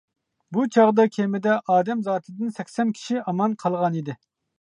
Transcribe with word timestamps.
بۇ 0.55 0.63
چاغدا 0.75 1.03
كېمىدە 1.17 1.57
ئادەم 1.73 2.01
زاتىدىن 2.07 2.49
سەكسەن 2.55 2.95
كىشى 2.97 3.21
ئامان 3.25 3.55
قالغانىدى. 3.65 4.17